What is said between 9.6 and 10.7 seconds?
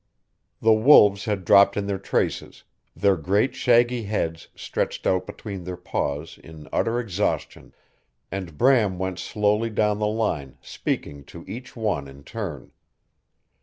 down the line